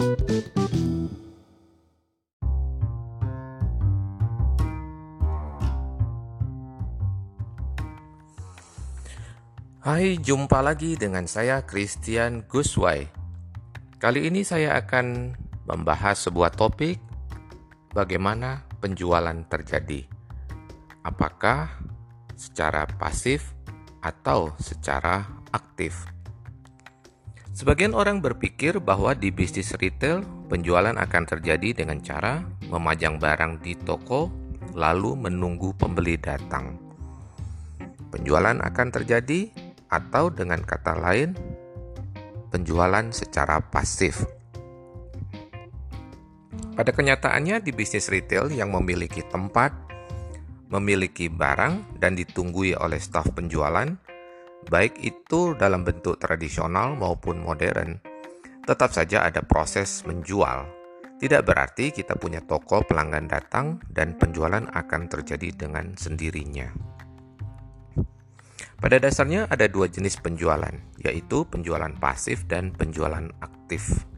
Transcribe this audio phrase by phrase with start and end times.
[0.00, 0.08] Hai,
[10.16, 13.12] jumpa lagi dengan saya Christian Guswai.
[14.00, 15.36] Kali ini saya akan
[15.68, 16.96] membahas sebuah topik
[17.92, 20.08] bagaimana penjualan terjadi.
[21.04, 21.76] Apakah
[22.40, 23.52] secara pasif
[24.00, 26.19] atau secara aktif?
[27.60, 32.40] Sebagian orang berpikir bahwa di bisnis retail penjualan akan terjadi dengan cara
[32.72, 34.32] memajang barang di toko
[34.72, 36.80] lalu menunggu pembeli datang.
[38.08, 39.52] Penjualan akan terjadi
[39.92, 41.36] atau dengan kata lain,
[42.48, 44.24] penjualan secara pasif.
[46.72, 49.76] Pada kenyataannya, di bisnis retail yang memiliki tempat,
[50.72, 54.00] memiliki barang, dan ditunggui oleh staf penjualan,
[54.68, 57.96] baik itu dalam bentuk tradisional maupun modern,
[58.68, 60.68] tetap saja ada proses menjual.
[61.20, 66.72] Tidak berarti kita punya toko pelanggan datang dan penjualan akan terjadi dengan sendirinya.
[68.80, 70.72] Pada dasarnya ada dua jenis penjualan,
[71.04, 74.08] yaitu penjualan pasif dan penjualan aktif.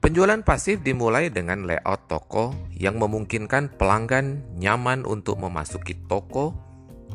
[0.00, 6.52] Penjualan pasif dimulai dengan layout toko yang memungkinkan pelanggan nyaman untuk memasuki toko,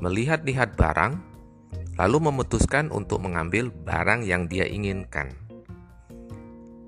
[0.04, 1.14] melihat-lihat barang,
[1.96, 5.32] lalu memutuskan untuk mengambil barang yang dia inginkan.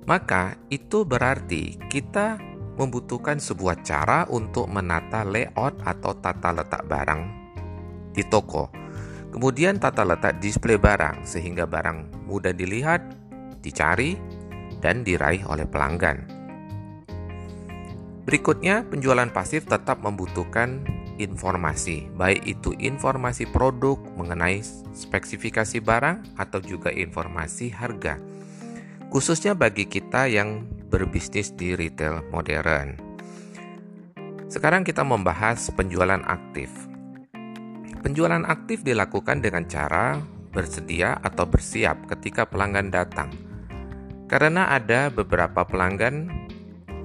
[0.07, 2.39] Maka itu berarti kita
[2.79, 7.21] membutuhkan sebuah cara untuk menata layout atau tata letak barang
[8.15, 8.71] di toko.
[9.33, 13.03] Kemudian tata letak display barang sehingga barang mudah dilihat,
[13.59, 14.15] dicari,
[14.79, 16.23] dan diraih oleh pelanggan.
[18.23, 20.83] Berikutnya, penjualan pasif tetap membutuhkan
[21.17, 24.61] informasi, baik itu informasi produk mengenai
[24.93, 28.21] spesifikasi barang atau juga informasi harga.
[29.09, 32.99] Khususnya bagi kita yang berbisnis di retail modern.
[34.47, 36.71] Sekarang kita membahas penjualan aktif.
[37.99, 40.23] Penjualan aktif dilakukan dengan cara
[40.55, 43.31] bersedia atau bersiap ketika pelanggan datang.
[44.27, 46.31] Karena ada beberapa pelanggan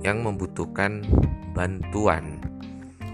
[0.02, 1.06] yang membutuhkan
[1.54, 2.41] bantuan.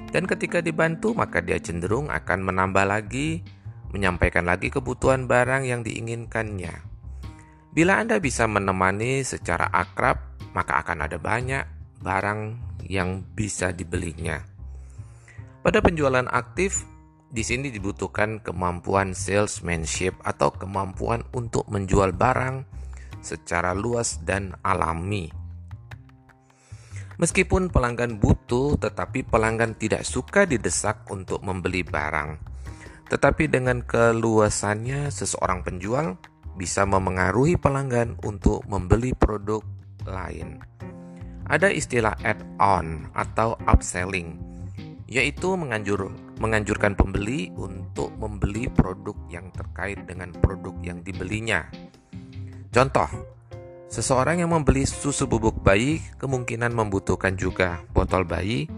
[0.08, 3.44] Dan ketika dibantu, maka dia cenderung akan menambah lagi,
[3.92, 6.72] menyampaikan lagi kebutuhan barang yang diinginkannya.
[7.72, 11.64] Bila Anda bisa menemani secara akrab, maka akan ada banyak
[12.00, 12.40] barang
[12.88, 14.40] yang bisa dibelinya.
[15.60, 16.88] Pada penjualan aktif,
[17.28, 22.64] di sini dibutuhkan kemampuan salesmanship atau kemampuan untuk menjual barang
[23.20, 25.37] secara luas dan alami.
[27.18, 32.38] Meskipun pelanggan butuh, tetapi pelanggan tidak suka didesak untuk membeli barang.
[33.10, 36.14] Tetapi dengan keluasannya, seseorang penjual
[36.54, 39.62] bisa memengaruhi pelanggan untuk membeli produk
[40.06, 40.62] lain.
[41.50, 44.48] Ada istilah add-on atau upselling
[45.08, 51.64] yaitu menganjur, menganjurkan pembeli untuk membeli produk yang terkait dengan produk yang dibelinya.
[52.68, 53.08] Contoh,
[53.88, 58.68] seseorang yang membeli susu bubuk bayi kemungkinan membutuhkan juga botol bayi,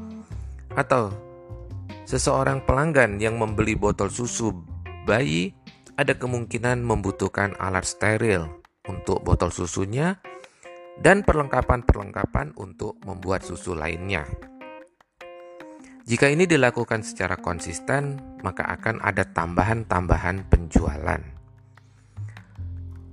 [0.79, 1.11] atau
[2.07, 4.55] seseorang pelanggan yang membeli botol susu
[5.05, 5.51] bayi
[5.99, 8.49] ada kemungkinan membutuhkan alat steril
[8.89, 10.17] untuk botol susunya
[11.03, 14.25] dan perlengkapan-perlengkapan untuk membuat susu lainnya.
[16.09, 21.40] Jika ini dilakukan secara konsisten, maka akan ada tambahan-tambahan penjualan.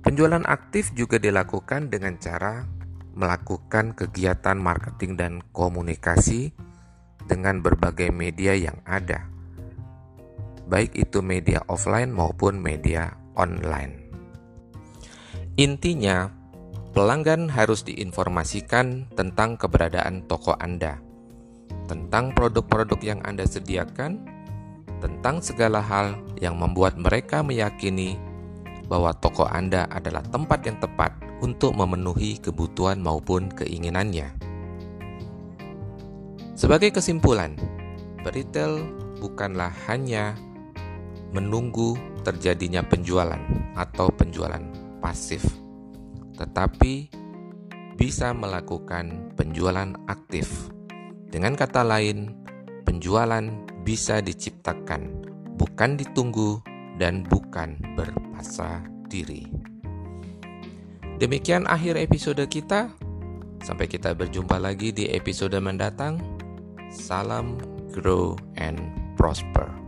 [0.08, 2.64] Penjualan aktif juga dilakukan dengan cara
[3.12, 6.56] melakukan kegiatan marketing dan komunikasi
[7.28, 9.28] dengan berbagai media yang ada,
[10.64, 14.08] baik itu media offline maupun media online.
[15.60, 16.32] Intinya,
[16.96, 21.04] pelanggan harus diinformasikan tentang keberadaan toko Anda
[21.84, 24.24] tentang produk-produk yang Anda sediakan,
[25.04, 28.16] tentang segala hal yang membuat mereka meyakini
[28.88, 31.12] bahwa toko Anda adalah tempat yang tepat
[31.44, 34.32] untuk memenuhi kebutuhan maupun keinginannya.
[36.58, 37.54] Sebagai kesimpulan,
[38.26, 38.82] retail
[39.22, 40.34] bukanlah hanya
[41.30, 41.94] menunggu
[42.26, 43.38] terjadinya penjualan
[43.78, 44.64] atau penjualan
[44.98, 45.44] pasif,
[46.34, 47.12] tetapi
[47.94, 50.74] bisa melakukan penjualan aktif
[51.28, 52.32] dengan kata lain,
[52.88, 53.44] penjualan
[53.84, 55.28] bisa diciptakan,
[55.60, 56.64] bukan ditunggu
[56.98, 59.48] dan bukan berpasa diri.
[61.18, 62.92] Demikian akhir episode kita.
[63.58, 66.22] Sampai kita berjumpa lagi di episode mendatang.
[66.94, 67.58] Salam,
[67.90, 68.78] grow, and
[69.18, 69.87] prosper.